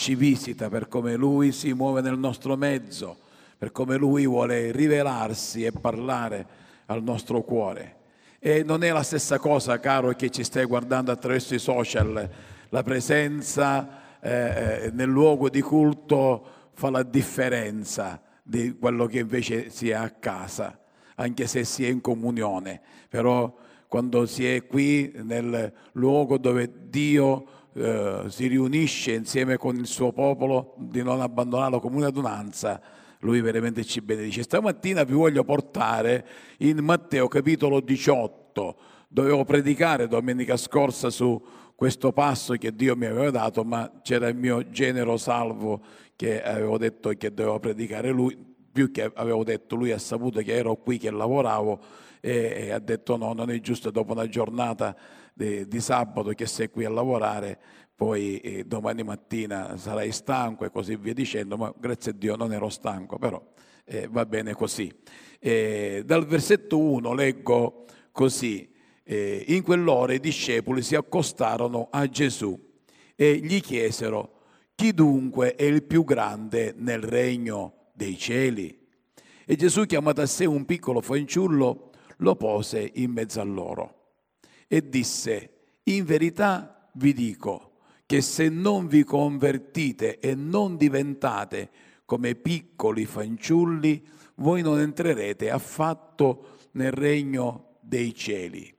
[0.00, 3.18] ci visita, per come Lui si muove nel nostro mezzo,
[3.58, 6.46] per come Lui vuole rivelarsi e parlare
[6.86, 7.96] al nostro cuore.
[8.38, 12.30] E non è la stessa cosa, caro, che ci stai guardando attraverso i social,
[12.70, 19.68] la presenza eh, eh nel luogo di culto fa la differenza di quello che invece
[19.68, 20.78] si è a casa,
[21.16, 22.80] anche se si è in comunione.
[23.10, 23.54] Però
[23.86, 30.12] quando si è qui nel luogo dove Dio eh, si riunisce insieme con il suo
[30.12, 32.80] popolo, di non abbandonare la comune adunanza,
[33.20, 34.42] lui veramente ci benedice.
[34.42, 36.26] Stamattina vi voglio portare
[36.58, 38.76] in Matteo capitolo 18.
[39.08, 41.40] Dovevo predicare domenica scorsa su
[41.74, 45.80] questo passo che Dio mi aveva dato, ma c'era il mio genero salvo
[46.16, 48.36] che avevo detto che dovevo predicare lui,
[48.72, 51.80] più che avevo detto lui ha saputo che ero qui, che lavoravo
[52.20, 54.96] e, e ha detto no, non è giusto dopo una giornata
[55.32, 57.58] di, di sabato che sei qui a lavorare,
[57.94, 62.52] poi eh, domani mattina sarai stanco e così via dicendo, ma grazie a Dio non
[62.52, 63.42] ero stanco, però
[63.84, 64.92] eh, va bene così.
[65.38, 68.68] Eh, dal versetto 1 leggo così,
[69.10, 72.56] in quell'ora i discepoli si accostarono a Gesù
[73.16, 74.38] e gli chiesero,
[74.76, 78.78] chi dunque è il più grande nel regno dei cieli?
[79.44, 81.89] E Gesù chiamato a sé un piccolo fanciullo
[82.20, 83.94] lo pose in mezzo a loro
[84.66, 85.50] e disse,
[85.84, 87.72] in verità vi dico,
[88.06, 91.70] che se non vi convertite e non diventate
[92.04, 94.04] come piccoli fanciulli,
[94.36, 98.74] voi non entrerete affatto nel regno dei cieli.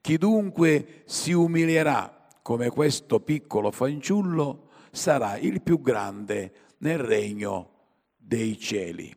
[0.00, 7.70] Chi dunque si umilierà come questo piccolo fanciullo sarà il più grande nel regno
[8.16, 9.14] dei cieli.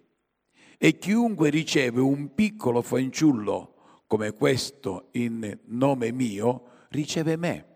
[0.77, 3.73] E chiunque riceve un piccolo fanciullo
[4.07, 7.75] come questo in nome mio, riceve me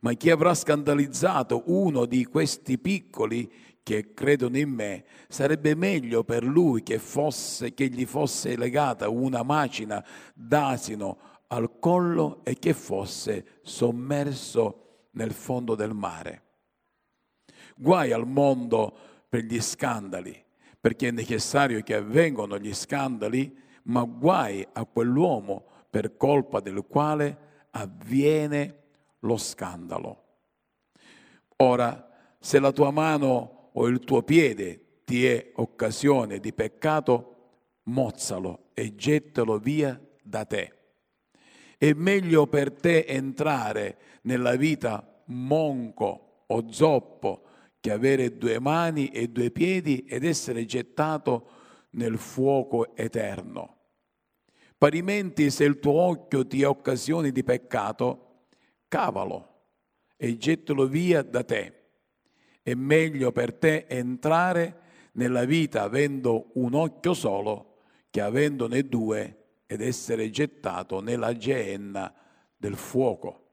[0.00, 3.50] ma chi avrà scandalizzato uno di questi piccoli
[3.82, 9.42] che credono in me, sarebbe meglio per lui che, fosse, che gli fosse legata una
[9.42, 11.18] macina d'asino
[11.48, 16.42] al collo e che fosse sommerso nel fondo del mare.
[17.76, 18.96] Guai al mondo
[19.28, 20.44] per gli scandali,
[20.80, 23.54] perché è necessario che avvengano gli scandali,
[23.84, 28.76] ma guai a quell'uomo per colpa del quale avviene
[29.20, 30.24] lo scandalo.
[31.56, 32.08] Ora,
[32.38, 37.36] se la tua mano o il tuo piede ti è occasione di peccato,
[37.84, 40.74] mozzalo e gettalo via da te.
[41.76, 47.42] È meglio per te entrare nella vita monco o zoppo
[47.80, 51.48] che avere due mani e due piedi ed essere gettato
[51.90, 53.78] nel fuoco eterno.
[54.76, 58.46] Parimenti se il tuo occhio ti è occasione di peccato,
[58.88, 59.48] cavalo
[60.16, 61.74] e gettalo via da te.
[62.62, 64.78] È meglio per te entrare
[65.12, 67.78] nella vita avendo un occhio solo
[68.10, 69.36] che avendone due
[69.66, 72.12] ed essere gettato nella geenna
[72.56, 73.49] del fuoco.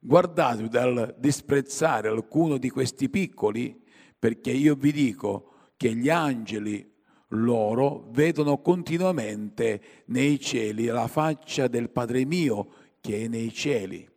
[0.00, 3.80] Guardatevi dal disprezzare alcuno di questi piccoli,
[4.18, 6.88] perché io vi dico che gli angeli
[7.28, 12.68] loro vedono continuamente nei cieli la faccia del Padre mio
[13.00, 14.10] che è nei cieli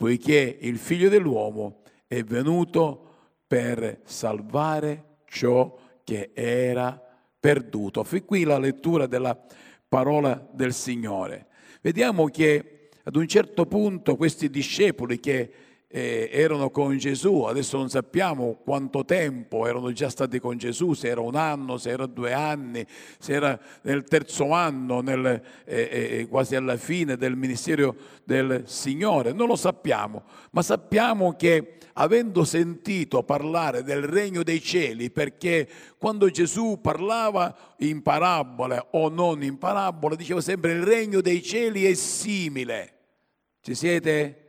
[0.00, 3.08] poiché il figlio dell'uomo è venuto
[3.46, 6.98] per salvare ciò che era
[7.38, 8.02] perduto.
[8.02, 9.38] Fin qui la lettura della
[9.86, 11.48] parola del Signore.
[11.82, 15.50] Vediamo che ad un certo punto questi discepoli che
[15.92, 21.08] eh, erano con Gesù, adesso non sappiamo quanto tempo erano già stati con Gesù, se
[21.08, 22.86] era un anno, se era due anni,
[23.18, 28.62] se era nel terzo anno, nel, eh, eh, eh, quasi alla fine del ministero del
[28.66, 30.22] Signore, non lo sappiamo,
[30.52, 35.68] ma sappiamo che avendo sentito parlare del regno dei cieli, perché
[35.98, 41.84] quando Gesù parlava in parabole o non in parabole, diceva sempre il regno dei cieli
[41.84, 42.94] è simile.
[43.60, 44.44] Ci siete?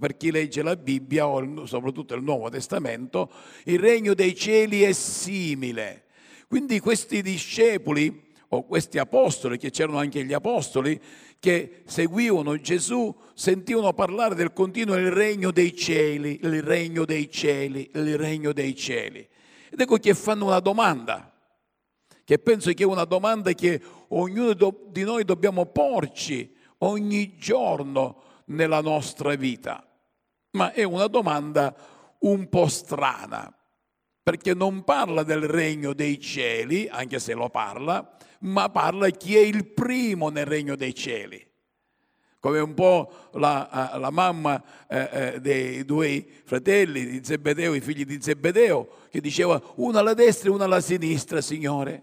[0.00, 3.30] per chi legge la Bibbia o soprattutto il Nuovo Testamento,
[3.66, 6.06] il regno dei cieli è simile.
[6.48, 11.00] Quindi questi discepoli o questi apostoli, che c'erano anche gli apostoli,
[11.38, 17.90] che seguivano Gesù, sentivano parlare del continuo il regno dei cieli, il regno dei cieli,
[17.94, 19.26] il regno dei cieli.
[19.70, 21.32] Ed ecco che fanno una domanda,
[22.24, 24.54] che penso che è una domanda che ognuno
[24.88, 29.86] di noi dobbiamo porci ogni giorno nella nostra vita.
[30.52, 31.74] Ma è una domanda
[32.20, 33.55] un po' strana,
[34.26, 39.38] perché non parla del regno dei cieli, anche se lo parla, ma parla chi è
[39.38, 41.46] il primo nel regno dei cieli.
[42.40, 48.04] come un po' la, la mamma eh, eh, dei due fratelli di Zebedeo, i figli
[48.04, 52.02] di Zebedeo, che diceva una alla destra e una alla sinistra, Signore.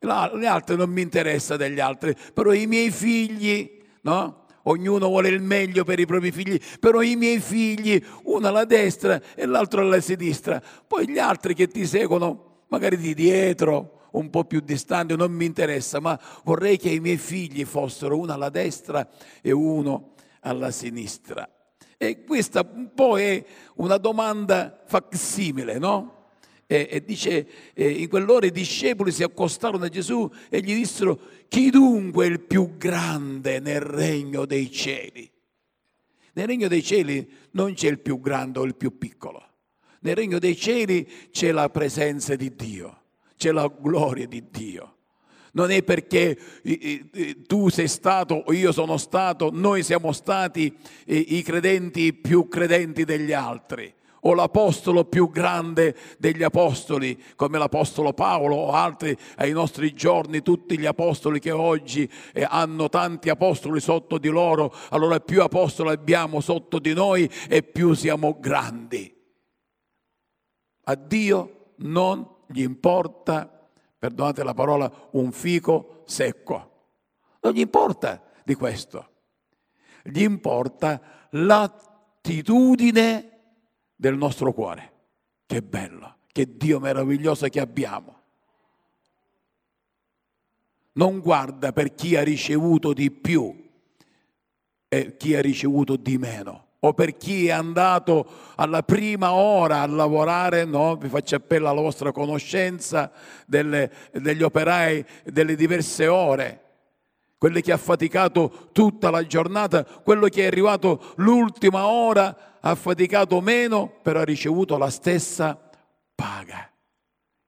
[0.00, 4.41] Le altre non mi interessa degli altri, però i miei figli, no?
[4.64, 9.20] Ognuno vuole il meglio per i propri figli, però i miei figli, uno alla destra
[9.34, 10.62] e l'altro alla sinistra.
[10.86, 15.44] Poi gli altri che ti seguono, magari di dietro, un po' più distante, non mi
[15.44, 19.08] interessa, ma vorrei che i miei figli fossero uno alla destra
[19.40, 21.48] e uno alla sinistra.
[21.96, 23.44] E questa un po' è
[23.76, 26.21] una domanda facsimile, no?
[26.72, 31.20] E, e dice, e in quell'ora i discepoli si accostarono a Gesù e gli dissero,
[31.48, 35.30] chi dunque è il più grande nel regno dei cieli?
[36.32, 39.46] Nel regno dei cieli non c'è il più grande o il più piccolo.
[40.00, 43.00] Nel regno dei cieli c'è la presenza di Dio
[43.42, 44.98] c'è la gloria di Dio.
[45.54, 46.38] Non è perché
[47.48, 50.72] tu sei stato io sono stato, noi siamo stati
[51.06, 53.92] i credenti più credenti degli altri
[54.24, 60.78] o l'apostolo più grande degli apostoli, come l'apostolo Paolo o altri ai nostri giorni, tutti
[60.78, 66.40] gli apostoli che oggi eh, hanno tanti apostoli sotto di loro, allora più apostoli abbiamo
[66.40, 69.12] sotto di noi e più siamo grandi.
[70.84, 73.68] A Dio non gli importa,
[73.98, 76.70] perdonate la parola, un fico secco.
[77.40, 79.08] Non gli importa di questo.
[80.04, 83.31] Gli importa l'attitudine
[84.02, 84.90] del nostro cuore.
[85.46, 88.20] Che bello, che Dio meraviglioso che abbiamo.
[90.94, 93.70] Non guarda per chi ha ricevuto di più
[94.88, 98.26] e chi ha ricevuto di meno o per chi è andato
[98.56, 100.96] alla prima ora a lavorare, no?
[100.96, 103.12] vi faccio appello alla vostra conoscenza
[103.46, 106.60] delle, degli operai delle diverse ore,
[107.38, 113.40] quelli che ha faticato tutta la giornata, quello che è arrivato l'ultima ora ha faticato
[113.40, 115.58] meno, però ha ricevuto la stessa
[116.14, 116.70] paga.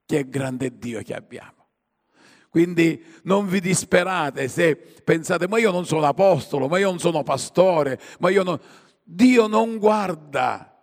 [0.07, 1.53] Che grande Dio che abbiamo.
[2.51, 7.23] Quindi non vi disperate se pensate, ma io non sono apostolo, ma io non sono
[7.23, 8.61] pastore, ma io non...
[9.03, 10.83] Dio non guarda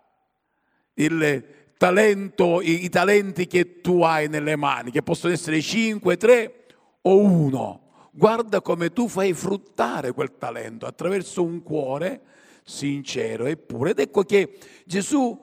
[0.94, 1.44] il
[1.76, 6.66] talento, i, i talenti che tu hai nelle mani, che possono essere cinque, tre
[7.02, 7.80] o uno.
[8.12, 12.22] Guarda come tu fai fruttare quel talento attraverso un cuore
[12.64, 13.90] sincero e puro.
[13.90, 15.38] Ed ecco che Gesù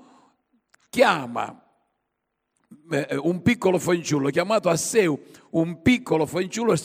[0.89, 1.63] chiama
[2.91, 5.07] eh, un piccolo fanciullo, chiamato a sé
[5.51, 6.75] un piccolo fanciullo,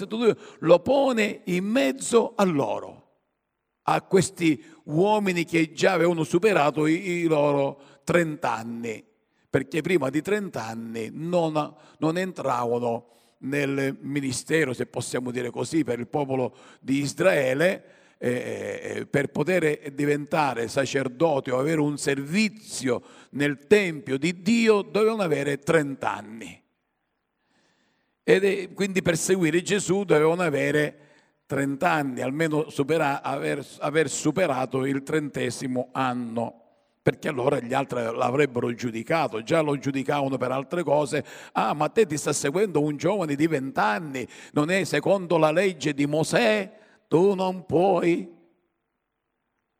[0.60, 3.02] lo pone in mezzo a loro,
[3.82, 9.04] a questi uomini che già avevano superato i, i loro 30 anni,
[9.48, 13.08] perché prima di 30 anni non, non entravano
[13.38, 17.84] nel ministero, se possiamo dire così, per il popolo di Israele,
[18.18, 25.22] eh, eh, per poter diventare sacerdote o avere un servizio nel Tempio di Dio dovevano
[25.22, 26.62] avere 30 anni.
[28.22, 30.98] E quindi per seguire Gesù dovevano avere
[31.46, 36.60] 30 anni, almeno supera, aver, aver superato il trentesimo anno
[37.04, 41.22] perché allora gli altri l'avrebbero giudicato, già lo giudicavano per altre cose.
[41.52, 45.92] Ah, ma te ti sta seguendo un giovane di vent'anni, non è secondo la legge
[45.92, 46.72] di Mosè,
[47.08, 48.32] tu non puoi.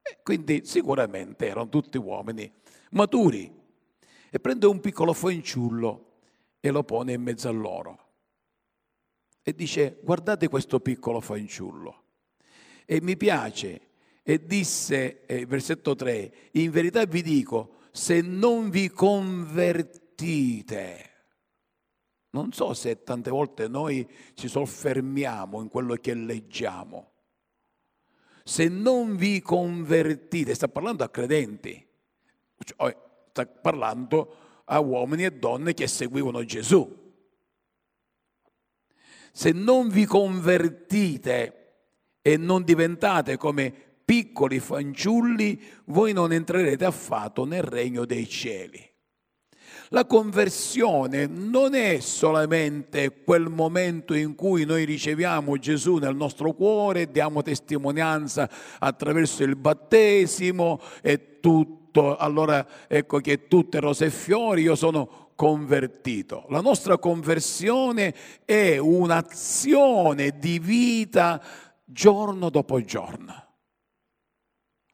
[0.02, 2.50] E quindi sicuramente erano tutti uomini
[2.90, 3.62] maturi.
[4.30, 6.12] E prende un piccolo fanciullo
[6.60, 8.04] e lo pone in mezzo a loro
[9.46, 12.02] e dice guardate questo piccolo fanciullo.
[12.86, 13.90] E mi piace,
[14.22, 20.00] e disse, eh, versetto 3, in verità vi dico, se non vi convertite,
[22.30, 27.12] non so se tante volte noi ci soffermiamo in quello che leggiamo,
[28.44, 31.84] se non vi convertite, sta parlando a credenti,
[32.58, 32.96] cioè,
[33.30, 37.02] sta parlando a uomini e donne che seguivano Gesù
[39.36, 41.72] se non vi convertite
[42.22, 43.74] e non diventate come
[44.04, 48.93] piccoli fanciulli, voi non entrerete affatto nel regno dei cieli.
[49.94, 57.12] La conversione non è solamente quel momento in cui noi riceviamo Gesù nel nostro cuore,
[57.12, 64.74] diamo testimonianza attraverso il battesimo e tutto, allora ecco che tutte rose e fiori, io
[64.74, 66.46] sono convertito.
[66.48, 68.12] La nostra conversione
[68.44, 71.40] è un'azione di vita
[71.84, 73.43] giorno dopo giorno.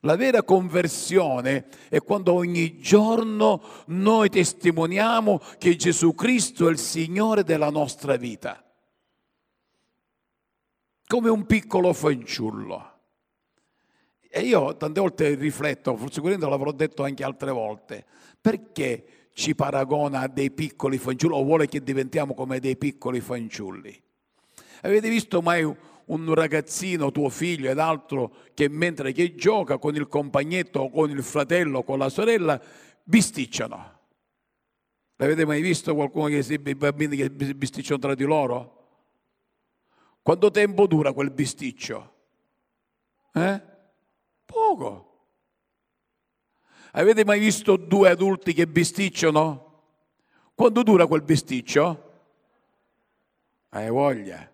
[0.05, 7.45] La vera conversione è quando ogni giorno noi testimoniamo che Gesù Cristo è il Signore
[7.45, 8.65] della nostra vita.
[11.07, 12.89] Come un piccolo fanciullo.
[14.31, 18.07] E io tante volte rifletto, sicuramente l'avrò detto anche altre volte,
[18.41, 24.03] perché ci paragona a dei piccoli fanciulli o vuole che diventiamo come dei piccoli fanciulli?
[24.83, 25.77] Avete visto mai
[26.11, 31.11] un ragazzino, tuo figlio ed altro, che mentre che gioca con il compagnetto o con
[31.11, 32.61] il fratello o con la sorella,
[33.03, 33.99] bisticciano?
[35.17, 38.79] L'avete mai visto qualcuno che si, i bambini che bisticciano tra di loro?
[40.23, 42.15] Quanto tempo dura quel bisticcio?
[43.33, 43.63] Eh?
[44.45, 45.07] Poco.
[46.93, 49.83] Avete mai visto due adulti che bisticciano?
[50.55, 52.13] Quanto dura quel bisticcio?
[53.69, 54.51] Hai voglia.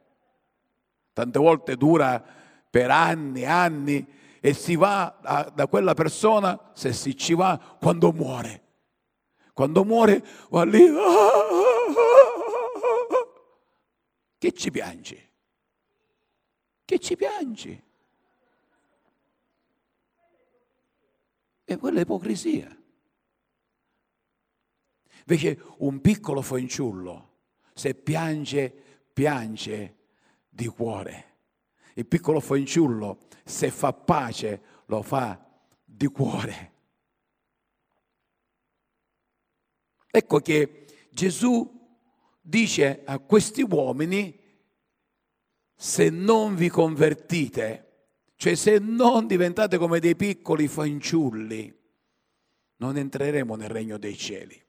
[1.16, 2.22] Tante volte dura
[2.68, 4.06] per anni, e anni
[4.38, 8.64] e si va da quella persona, se si ci va, quando muore.
[9.54, 10.84] Quando muore va lì.
[14.38, 15.18] Che ci piangi?
[16.84, 17.82] Che ci piangi?
[21.64, 22.78] E quella è ipocrisia.
[25.20, 27.36] Invece un piccolo fanciullo,
[27.72, 28.70] se piange,
[29.14, 29.94] piange
[30.56, 31.34] di cuore.
[31.94, 35.38] Il piccolo fanciullo, se fa pace, lo fa
[35.84, 36.72] di cuore.
[40.10, 41.70] Ecco che Gesù
[42.40, 44.44] dice a questi uomini,
[45.74, 51.74] se non vi convertite, cioè se non diventate come dei piccoli fanciulli,
[52.76, 54.62] non entreremo nel regno dei cieli.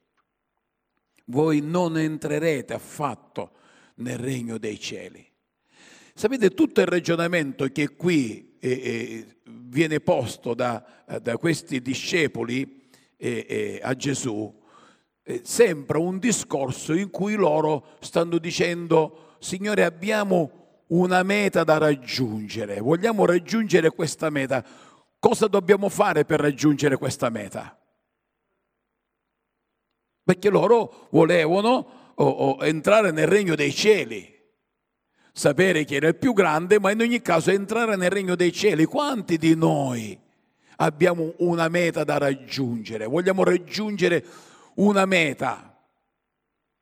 [1.28, 3.52] Voi non entrerete affatto
[3.96, 5.36] nel regno dei cieli.
[6.18, 10.84] Sapete, tutto il ragionamento che qui eh, eh, viene posto da,
[11.22, 14.52] da, questi discepoli eh, a Gesù
[15.22, 22.80] eh, sembra un discorso in cui loro stanno dicendo, Signore, abbiamo una meta da raggiungere,
[22.80, 24.66] vogliamo raggiungere questa meta.
[25.20, 27.80] Cosa dobbiamo fare per raggiungere questa meta?
[30.24, 34.36] Perché loro volevano oh, oh, entrare nel regno dei cieli,
[35.38, 38.86] sapere chi era il più grande, ma in ogni caso entrare nel regno dei cieli.
[38.86, 40.20] Quanti di noi
[40.78, 43.06] abbiamo una meta da raggiungere?
[43.06, 44.26] Vogliamo raggiungere
[44.76, 45.78] una meta.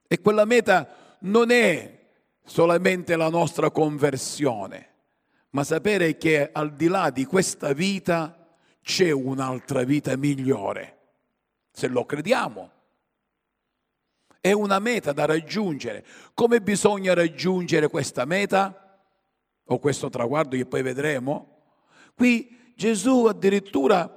[0.07, 1.99] E quella meta non è
[2.45, 4.87] solamente la nostra conversione,
[5.49, 10.97] ma sapere che al di là di questa vita c'è un'altra vita migliore,
[11.73, 12.71] se lo crediamo.
[14.45, 16.05] È una meta da raggiungere.
[16.35, 19.01] Come bisogna raggiungere questa meta
[19.63, 21.63] o questo traguardo che poi vedremo?
[22.13, 24.07] Qui Gesù addirittura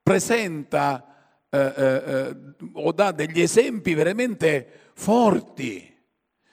[0.00, 2.36] presenta eh, eh, eh
[2.74, 5.92] o dà degli esempi veramente forti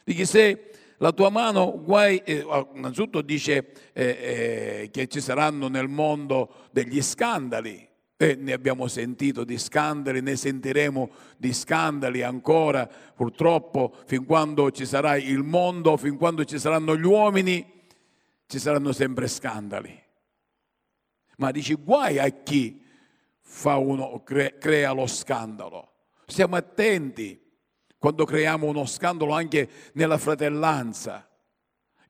[0.03, 2.43] Dice se la tua mano guai, eh,
[2.73, 7.87] innanzitutto dice eh, eh, che ci saranno nel mondo degli scandali,
[8.21, 14.85] e ne abbiamo sentito di scandali, ne sentiremo di scandali ancora, purtroppo, fin quando ci
[14.85, 17.65] sarà il mondo, fin quando ci saranno gli uomini,
[18.45, 19.99] ci saranno sempre scandali.
[21.37, 22.79] Ma dici guai a chi
[23.63, 25.93] uno, crea lo scandalo.
[26.27, 27.41] Stiamo attenti
[27.97, 31.27] quando creiamo uno scandalo anche nella fratellanza,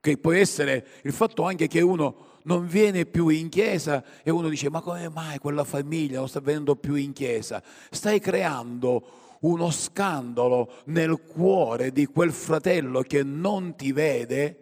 [0.01, 4.49] che può essere il fatto anche che uno non viene più in chiesa e uno
[4.49, 7.61] dice ma come mai quella famiglia non sta venendo più in chiesa?
[7.91, 14.57] Stai creando uno scandalo nel cuore di quel fratello che non ti vede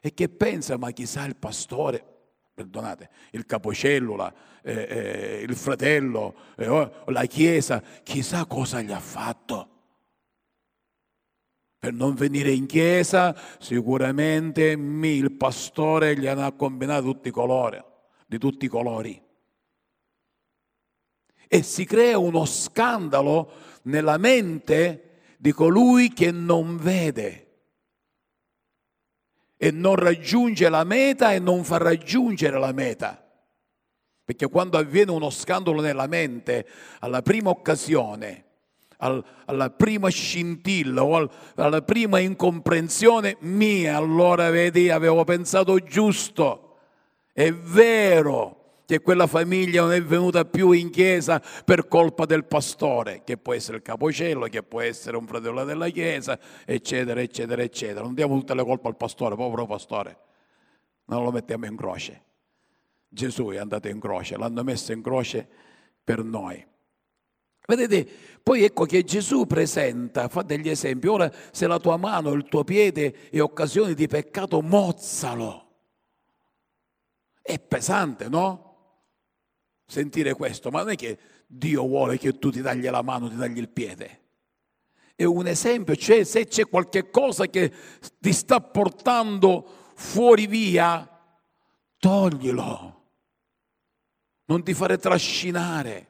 [0.00, 2.04] e che pensa ma chissà il pastore,
[2.52, 9.68] perdonate, il capocellula, eh, eh, il fratello, eh, la chiesa, chissà cosa gli ha fatto
[11.84, 17.78] per non venire in chiesa, sicuramente il pastore gli ha combinato tutti i colori,
[18.26, 19.22] di tutti i colori.
[21.46, 23.50] E si crea uno scandalo
[23.82, 27.40] nella mente di colui che non vede
[29.58, 33.30] e non raggiunge la meta e non fa raggiungere la meta.
[34.24, 36.66] Perché quando avviene uno scandalo nella mente,
[37.00, 38.52] alla prima occasione,
[38.98, 46.76] al, alla prima scintilla o al, alla prima incomprensione mia, allora vedi, avevo pensato giusto.
[47.32, 53.22] È vero che quella famiglia non è venuta più in chiesa per colpa del pastore,
[53.24, 58.02] che può essere il capocello, che può essere un fratello della chiesa, eccetera, eccetera, eccetera.
[58.02, 60.18] Non diamo tutte le colpe al pastore, povero pastore.
[61.06, 62.22] Non lo mettiamo in croce.
[63.08, 65.48] Gesù è andato in croce, l'hanno messo in croce
[66.02, 66.64] per noi.
[67.66, 68.06] Vedete,
[68.42, 71.06] poi ecco che Gesù presenta, fa degli esempi.
[71.06, 75.62] Ora, se la tua mano il tuo piede è occasione di peccato, mozzalo.
[77.40, 78.64] È pesante, no?
[79.86, 83.36] sentire questo, ma non è che Dio vuole che tu ti tagli la mano, ti
[83.36, 84.20] tagli il piede.
[85.14, 87.72] È un esempio, cioè se c'è qualche cosa che
[88.18, 91.08] ti sta portando fuori via,
[91.98, 93.02] toglilo.
[94.46, 96.08] Non ti fare trascinare.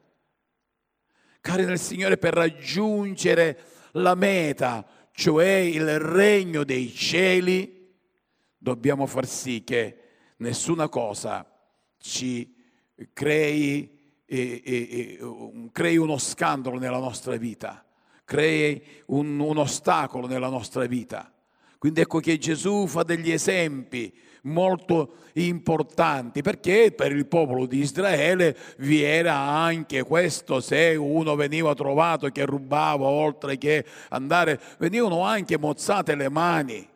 [1.44, 3.58] Cari nel Signore, per raggiungere
[3.92, 4.82] la meta,
[5.12, 7.92] cioè il regno dei cieli,
[8.56, 9.98] dobbiamo far sì che
[10.38, 11.46] nessuna cosa
[11.98, 12.56] ci
[13.12, 15.18] crei, eh, eh,
[15.70, 17.84] crei uno scandalo nella nostra vita,
[18.24, 21.30] crei un, un ostacolo nella nostra vita.
[21.76, 24.10] Quindi ecco che Gesù fa degli esempi
[24.44, 31.74] molto importanti perché per il popolo di Israele vi era anche questo se uno veniva
[31.74, 36.88] trovato che rubava oltre che andare venivano anche mozzate le mani.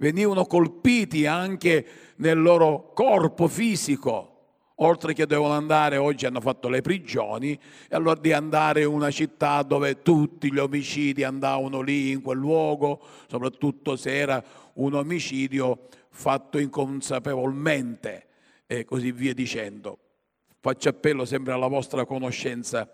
[0.00, 4.37] Venivano colpiti anche nel loro corpo fisico
[4.80, 9.10] oltre che devono andare, oggi hanno fatto le prigioni, e allora di andare in una
[9.10, 14.42] città dove tutti gli omicidi andavano lì in quel luogo, soprattutto se era
[14.74, 18.26] un omicidio fatto inconsapevolmente
[18.66, 19.98] e così via dicendo.
[20.60, 22.88] Faccio appello sempre alla vostra conoscenza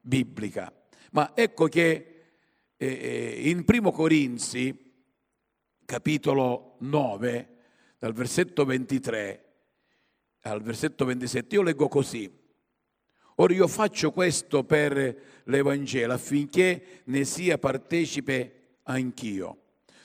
[0.00, 0.72] biblica.
[1.12, 2.10] Ma ecco che
[2.76, 4.92] eh, eh in Primo Corinzi,
[5.84, 7.48] capitolo 9,
[7.98, 9.45] dal versetto 23
[10.50, 12.30] al versetto 27, io leggo così.
[13.36, 19.58] Ora io faccio questo per l'Evangelo affinché ne sia partecipe anch'io.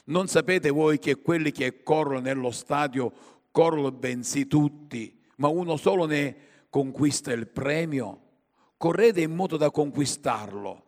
[0.06, 3.12] Non sapete voi che quelli che corrono nello stadio
[3.52, 6.36] corrono bensì tutti, ma uno solo ne
[6.70, 8.20] conquista il premio?
[8.76, 10.86] Correte in modo da conquistarlo.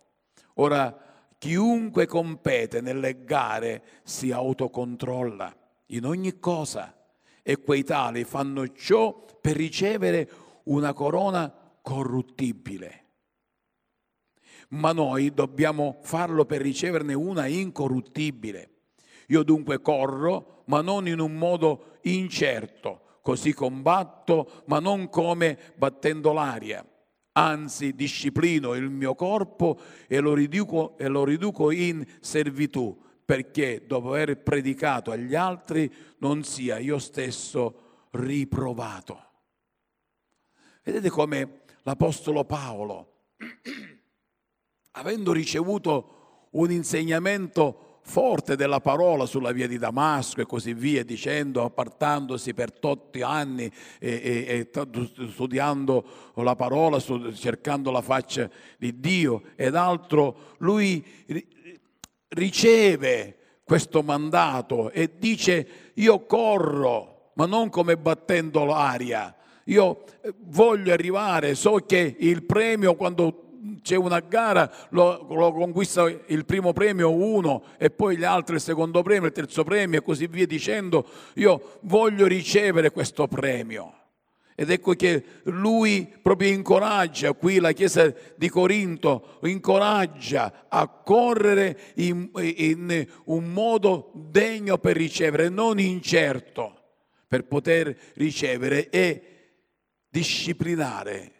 [0.56, 0.98] Ora,
[1.38, 5.56] chiunque compete nelle gare si autocontrolla
[5.88, 7.03] in ogni cosa
[7.44, 10.30] e quei tali fanno ciò per ricevere
[10.64, 13.02] una corona corruttibile.
[14.70, 18.70] Ma noi dobbiamo farlo per riceverne una incorruttibile.
[19.28, 26.32] Io dunque corro, ma non in un modo incerto, così combatto, ma non come battendo
[26.34, 26.86] l'aria.
[27.34, 34.10] Anzi, disciplino il mio corpo e lo riduco, e lo riduco in servitù, perché dopo
[34.10, 39.32] aver predicato agli altri non sia io stesso riprovato.
[40.84, 43.12] Vedete come l'Apostolo Paolo,
[44.92, 51.64] avendo ricevuto un insegnamento forte della parola sulla via di Damasco e così via, dicendo,
[51.64, 56.06] appartandosi per totti anni e, e, e studiando
[56.36, 57.00] la parola,
[57.34, 61.04] cercando la faccia di Dio ed altro, lui
[62.34, 69.36] riceve questo mandato e dice io corro, ma non come battendo l'aria.
[69.66, 73.40] Io eh, voglio arrivare, so che il premio quando
[73.82, 78.62] c'è una gara lo, lo, conquista il primo premio uno e poi gli altri il
[78.62, 81.08] secondo premio, il terzo premio e così via dicendo.
[81.36, 84.03] Io voglio ricevere questo premio.
[84.56, 92.30] Ed ecco che lui proprio incoraggia qui la Chiesa di Corinto, incoraggia a correre in,
[92.36, 96.82] in un modo degno per ricevere, non incerto
[97.28, 99.22] per poter ricevere e
[100.08, 101.32] disciplinare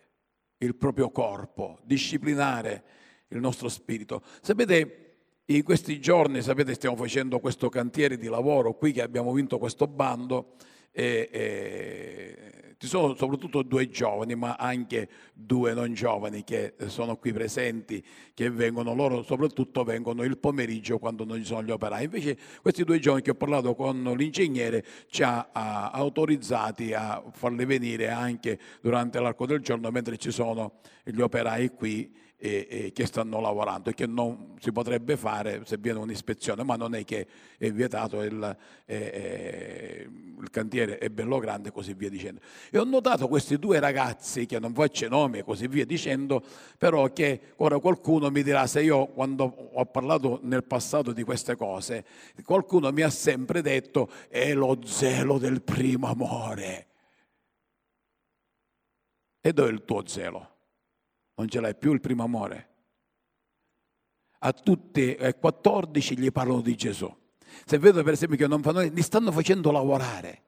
[0.58, 2.84] il proprio corpo, disciplinare
[3.28, 4.24] il nostro spirito.
[4.42, 5.00] Sapete,
[5.46, 9.88] in questi giorni, sapete, stiamo facendo questo cantiere di lavoro qui che abbiamo vinto questo
[9.88, 10.56] bando
[10.92, 12.53] e, e
[12.84, 18.50] ci sono soprattutto due giovani, ma anche due non giovani che sono qui presenti, che
[18.50, 22.04] vengono, loro soprattutto vengono il pomeriggio quando non ci sono gli operai.
[22.04, 27.64] Invece questi due giovani che ho parlato con l'ingegnere ci ha, ha autorizzati a farli
[27.64, 33.06] venire anche durante l'arco del giorno mentre ci sono gli operai qui e, e che
[33.06, 37.26] stanno lavorando e che non si potrebbe fare se viene un'ispezione, ma non è che
[37.58, 40.10] è vietato, il, eh,
[40.42, 42.42] il cantiere è bello grande e così via dicendo.
[42.70, 46.44] E ho notato questi due ragazzi, che non faccio nomi e così via dicendo,
[46.78, 51.56] però che ora qualcuno mi dirà se io quando ho parlato nel passato di queste
[51.56, 52.04] cose,
[52.44, 56.88] qualcuno mi ha sempre detto è lo zelo del primo amore.
[59.40, 60.53] E dove è il tuo zelo?
[61.36, 62.70] Non ce l'hai più il primo amore.
[64.40, 67.14] A tutti e 14 gli parlano di Gesù.
[67.66, 70.42] Se vedo per esempio che non fanno, li stanno facendo lavorare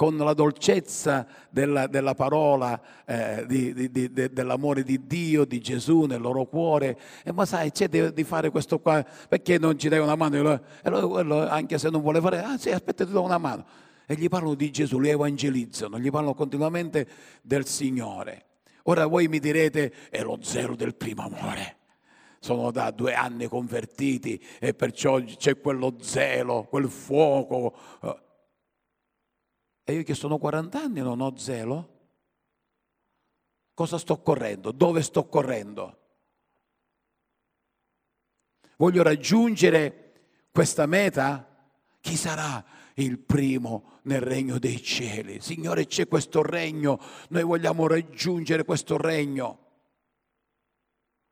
[0.00, 6.04] con la dolcezza della, della parola, eh, di, di, di, dell'amore di Dio, di Gesù
[6.04, 6.98] nel loro cuore.
[7.22, 10.36] E ma sai, c'è di, fare questo qua, perché non ci dai una mano?
[10.82, 13.66] E lo, anche se non vuole fare, ah sì, aspetta, ti do una mano.
[14.06, 17.06] e gli parlano di Gesù, li evangelizzano, gli parlano continuamente
[17.42, 18.46] del Signore.
[18.90, 21.76] Ora voi mi direte, è lo zelo del primo amore.
[22.40, 27.76] Sono da due anni convertiti e perciò c'è quello zelo, quel fuoco.
[29.84, 31.98] E io che sono 40 anni non ho zelo?
[33.74, 34.72] Cosa sto correndo?
[34.72, 35.98] Dove sto correndo?
[38.76, 40.14] Voglio raggiungere
[40.50, 41.46] questa meta?
[42.00, 45.40] Chi sarà il primo nel regno dei cieli?
[45.40, 47.00] Signore, c'è questo regno,
[47.30, 49.66] noi vogliamo raggiungere questo regno.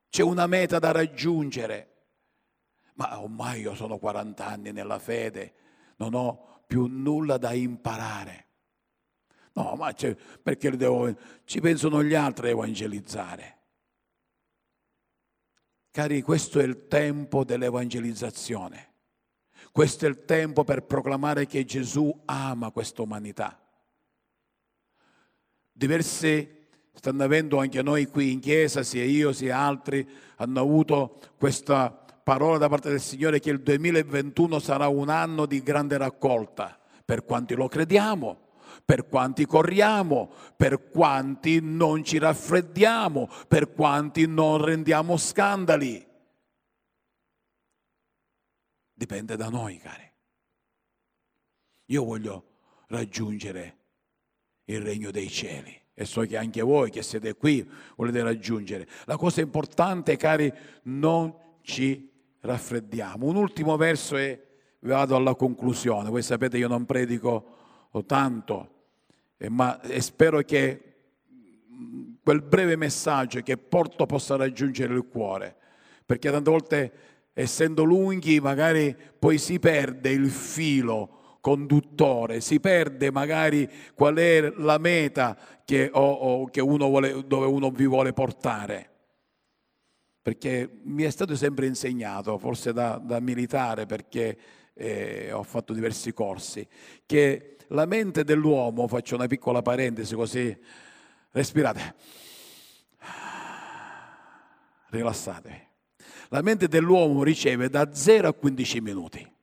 [0.09, 1.85] C'è una meta da raggiungere.
[2.95, 5.53] Ma ormai io sono 40 anni nella fede,
[5.97, 8.47] non ho più nulla da imparare.
[9.53, 9.93] No, ma
[10.41, 13.57] perché devo, ci pensano gli altri a evangelizzare.
[15.91, 18.88] Cari, questo è il tempo dell'evangelizzazione.
[19.71, 23.59] Questo è il tempo per proclamare che Gesù ama questa umanità.
[25.71, 26.57] Diversi
[26.93, 31.89] stanno avendo anche noi qui in chiesa, sia io sia altri, hanno avuto questa
[32.23, 36.77] parola da parte del Signore che il 2021 sarà un anno di grande raccolta.
[37.05, 38.49] Per quanti lo crediamo,
[38.83, 46.05] per quanti corriamo, per quanti non ci raffreddiamo, per quanti non rendiamo scandali.
[48.99, 50.03] Dipende da noi, cari.
[51.85, 52.43] Io voglio
[52.87, 53.77] raggiungere
[54.65, 58.85] il regno dei cieli e so che anche voi che siete qui volete raggiungere.
[59.05, 60.51] La cosa importante, cari,
[60.83, 63.25] non ci raffreddiamo.
[63.25, 64.47] Un ultimo verso e
[64.79, 66.09] vado alla conclusione.
[66.09, 67.55] Voi sapete io non predico
[68.05, 68.87] tanto,
[69.47, 70.83] ma spero che
[72.21, 75.55] quel breve messaggio che porto possa raggiungere il cuore,
[76.05, 76.93] perché tante volte
[77.33, 84.77] essendo lunghi magari poi si perde il filo conduttore, si perde magari qual è la
[84.77, 88.87] meta che, o, o, che uno vuole, dove uno vi vuole portare.
[90.21, 94.37] Perché mi è stato sempre insegnato, forse da, da militare, perché
[94.73, 96.67] eh, ho fatto diversi corsi,
[97.05, 100.55] che la mente dell'uomo, faccio una piccola parentesi così,
[101.31, 101.95] respirate,
[104.89, 105.68] rilassatevi.
[106.29, 109.37] La mente dell'uomo riceve da 0 a 15 minuti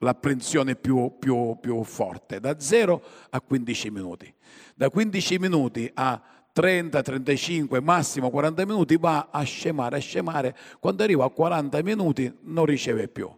[0.00, 4.32] l'apprensione più, più, più forte, da 0 a 15 minuti.
[4.74, 6.20] Da 15 minuti a
[6.52, 10.56] 30, 35, massimo 40 minuti va a scemare, a scemare.
[10.80, 13.30] Quando arriva a 40 minuti non riceve più.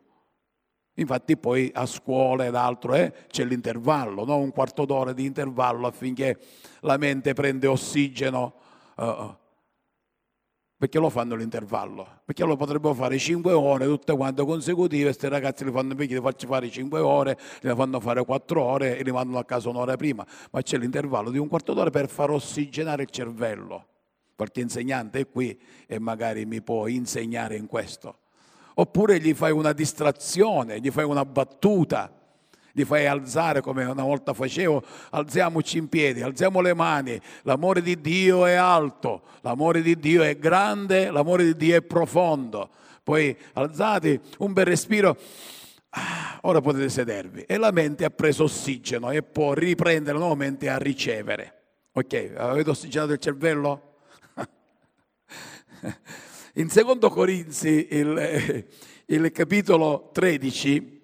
[0.94, 4.38] Infatti poi a scuola ed altro eh, c'è l'intervallo, no?
[4.38, 6.38] un quarto d'ora di intervallo affinché
[6.80, 8.54] la mente prende ossigeno.
[8.96, 9.36] Uh,
[10.78, 12.20] perché lo fanno l'intervallo?
[12.24, 16.20] Perché lo potrebbero fare 5 ore tutte quante consecutive, questi ragazzi li fanno perché li
[16.20, 19.96] faccio fare 5 ore, li fanno fare 4 ore e li mandano a casa un'ora
[19.96, 23.86] prima, ma c'è l'intervallo di un quarto d'ora per far ossigenare il cervello.
[24.36, 28.20] Qualche insegnante è qui e magari mi può insegnare in questo
[28.78, 32.12] oppure gli fai una distrazione, gli fai una battuta,
[32.78, 38.00] gli fai alzare come una volta facevo, alziamoci in piedi, alziamo le mani, l'amore di
[38.00, 42.70] Dio è alto, l'amore di Dio è grande, l'amore di Dio è profondo.
[43.02, 45.16] Poi alzati, un bel respiro,
[45.90, 50.78] ah, ora potete sedervi e la mente ha preso ossigeno e può riprendere nuovamente a
[50.78, 51.54] ricevere.
[51.92, 53.96] Ok, avete ossigenato il cervello?
[56.54, 58.66] In secondo Corinzi, il,
[59.06, 60.97] il capitolo 13,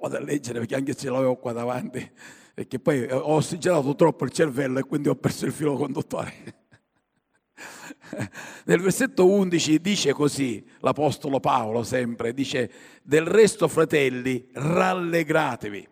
[0.00, 2.10] vado a leggere perché anche se l'avevo qua davanti,
[2.54, 6.60] perché poi ho ossigenato troppo il cervello e quindi ho perso il filo conduttore.
[8.64, 12.70] Nel versetto 11 dice così l'Apostolo Paolo sempre, dice
[13.02, 15.88] del resto fratelli rallegratevi,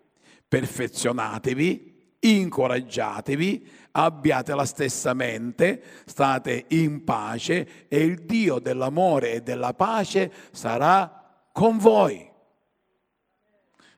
[0.48, 9.74] perfezionatevi, incoraggiatevi, abbiate la stessa mente, state in pace e il Dio dell'amore e della
[9.74, 12.29] pace sarà con voi.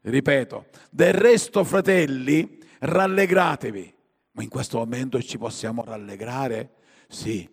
[0.02, 3.94] Ripeto, del resto fratelli, rallegratevi.
[4.32, 6.70] Ma in questo momento ci possiamo rallegrare?
[7.08, 7.48] Sì,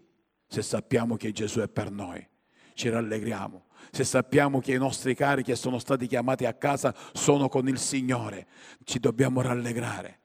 [0.47, 2.25] se sappiamo che Gesù è per noi.
[2.73, 3.65] Ci rallegriamo.
[3.91, 7.77] Se sappiamo che i nostri cari che sono stati chiamati a casa sono con il
[7.77, 8.47] Signore,
[8.83, 10.19] ci dobbiamo rallegrare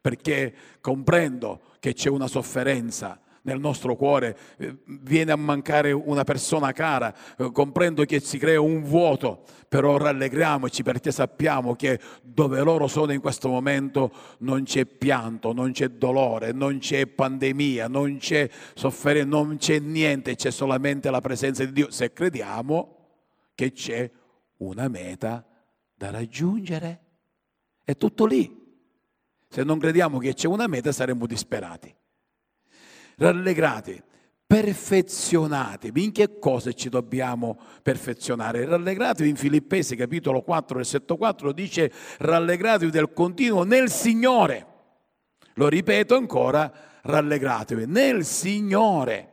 [0.00, 6.72] perché comprendo che c'è una sofferenza nel nostro cuore, eh, viene a mancare una persona
[6.72, 12.86] cara, eh, comprendo che si crea un vuoto, però rallegriamoci perché sappiamo che dove loro
[12.86, 18.48] sono in questo momento non c'è pianto, non c'è dolore, non c'è pandemia, non c'è
[18.74, 22.96] sofferenza, non c'è niente, c'è solamente la presenza di Dio, se crediamo
[23.54, 24.10] che c'è
[24.58, 25.44] una meta
[25.94, 27.00] da raggiungere.
[27.84, 28.58] È tutto lì.
[29.48, 31.94] Se non crediamo che c'è una meta saremmo disperati.
[33.20, 34.02] Rallegrati,
[34.46, 36.04] perfezionatevi.
[36.04, 38.64] In che cosa ci dobbiamo perfezionare?
[38.64, 44.66] Rallegratevi in Filippesi capitolo 4, versetto 4 dice rallegratevi del continuo nel Signore.
[45.54, 49.32] Lo ripeto ancora, rallegratevi nel Signore.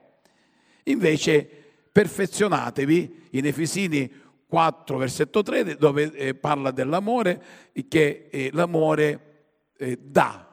[0.84, 1.50] Invece
[1.89, 4.12] perfezionatevi in Efesini
[4.45, 7.41] 4, versetto 3, dove eh, parla dell'amore,
[7.88, 10.46] che eh, l'amore eh, dà.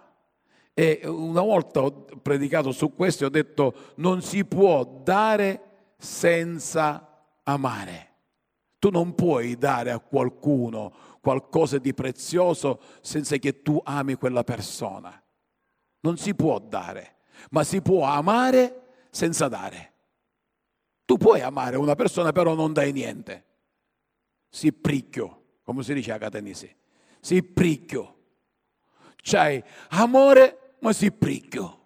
[0.75, 7.23] E una volta ho predicato su questo e ho detto non si può dare senza
[7.45, 8.13] amare.
[8.79, 15.23] Tu non puoi dare a qualcuno qualcosa di prezioso senza che tu ami quella persona.
[16.01, 17.17] Non si può dare,
[17.51, 19.93] ma si può amare senza dare.
[21.07, 23.45] Tu puoi amare una persona, però non dai niente.
[24.51, 26.77] Si pricchio, come si dice a Catanese.
[27.21, 28.13] Si pricchio.
[29.23, 31.83] C'hai amore, ma si pricchio.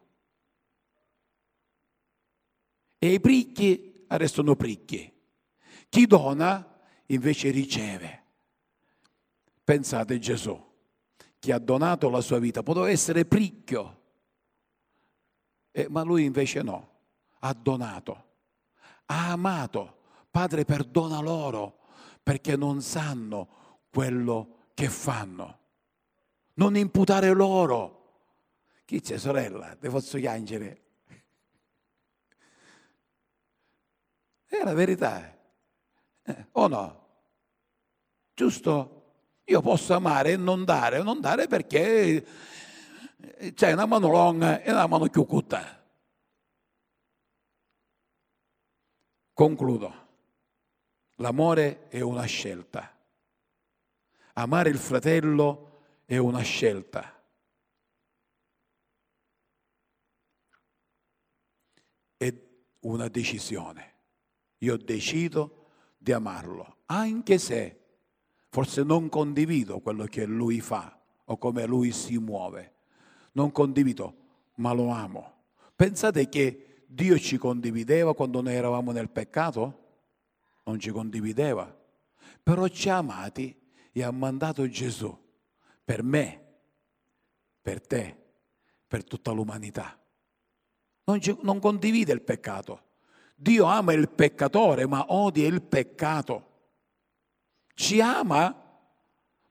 [2.99, 5.11] E i pricchi restano pricchi.
[5.89, 8.25] Chi dona invece riceve.
[9.65, 10.61] Pensate Gesù,
[11.39, 14.03] che ha donato la sua vita, poteva essere pricchio,
[15.71, 16.91] eh, ma lui invece no,
[17.39, 18.27] ha donato
[19.09, 19.97] ha amato.
[20.31, 21.79] Padre, perdona loro
[22.23, 23.49] perché non sanno
[23.91, 25.59] quello che fanno.
[26.55, 27.98] Non imputare loro.
[28.89, 29.77] Chi c'è, sorella?
[29.77, 30.83] Te posso piangere.
[34.47, 35.31] È la verità.
[36.23, 37.09] Eh, o no?
[38.33, 39.43] Giusto?
[39.45, 42.27] Io posso amare e non dare, non dare perché
[43.53, 45.85] c'è una mano longa e una mano corta.
[49.35, 50.07] Concludo.
[51.17, 52.91] L'amore è una scelta.
[54.33, 57.13] Amare il fratello è una scelta.
[62.19, 62.35] È
[62.81, 63.95] una decisione.
[64.59, 67.81] Io decido di amarlo, anche se
[68.49, 72.75] forse non condivido quello che lui fa o come lui si muove.
[73.33, 74.17] Non condivido,
[74.57, 75.35] ma lo amo.
[75.77, 79.87] Pensate che Dio ci condivideva quando noi eravamo nel peccato?
[80.65, 81.77] Non ci condivideva.
[82.43, 83.55] Però ci ha amati
[83.93, 85.17] e ha mandato Gesù
[85.85, 86.45] per me,
[87.61, 88.17] per te,
[88.87, 89.99] per tutta l'umanità.
[91.09, 92.83] Non, ci, non condivide il peccato.
[93.35, 96.47] Dio ama il peccatore ma odia il peccato.
[97.73, 98.55] Ci ama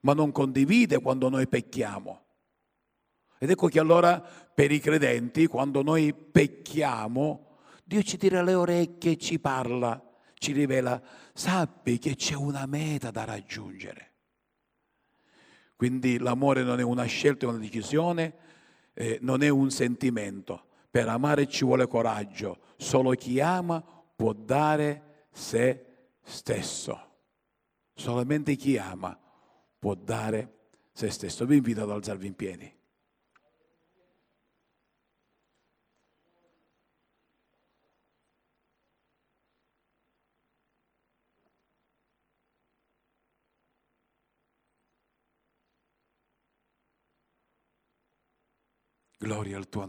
[0.02, 2.26] ma non condivide quando noi pecchiamo.
[3.40, 9.18] Ed ecco che allora per i credenti, quando noi pecchiamo, Dio ci tira le orecchie,
[9.18, 10.00] ci parla,
[10.36, 11.02] ci rivela,
[11.34, 14.14] sappi che c'è una meta da raggiungere.
[15.76, 18.36] Quindi l'amore non è una scelta, è una decisione,
[18.94, 20.67] eh, non è un sentimento.
[20.90, 22.60] Per amare ci vuole coraggio.
[22.78, 23.84] Solo chi ama
[24.16, 25.86] può dare se
[26.24, 27.00] stesso.
[27.94, 29.18] Solamente chi ama
[29.78, 31.46] può dare se stesso.
[31.46, 32.76] Vi invito ad alzarvi in piedi.
[49.20, 49.86] Gloria al tuo nome.